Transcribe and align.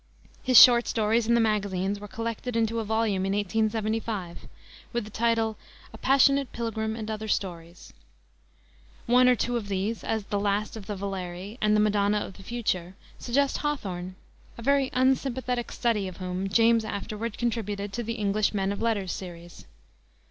His 0.41 0.59
short 0.59 0.87
stories 0.87 1.27
in 1.27 1.35
the 1.35 1.39
magazines 1.39 1.99
were 1.99 2.07
collected 2.07 2.55
into 2.55 2.79
a 2.79 2.83
volume 2.83 3.23
in 3.23 3.33
1875, 3.33 4.47
with 4.93 5.03
the 5.03 5.11
title, 5.11 5.57
A 5.93 5.99
Passionate 5.99 6.51
Pilgrim 6.53 6.95
and 6.95 7.11
Other 7.11 7.27
Stories. 7.27 7.93
One 9.05 9.29
or 9.29 9.35
two 9.35 9.57
of 9.57 9.67
these, 9.67 10.03
as 10.03 10.23
the 10.23 10.39
Last 10.39 10.75
of 10.75 10.87
the 10.87 10.95
Valerii 10.95 11.59
and 11.61 11.75
the 11.75 11.79
Madonna 11.79 12.17
of 12.17 12.37
the 12.37 12.43
Future, 12.43 12.95
suggest 13.19 13.59
Hawthorne, 13.59 14.15
a 14.57 14.63
very 14.63 14.89
unsympathetic 14.91 15.71
study 15.71 16.07
of 16.07 16.17
whom 16.17 16.49
James 16.49 16.83
afterward 16.83 17.37
contributed 17.37 17.93
to 17.93 18.01
the 18.01 18.13
"English 18.13 18.55
Men 18.55 18.71
of 18.71 18.81
Letters" 18.81 19.11
series. 19.11 19.67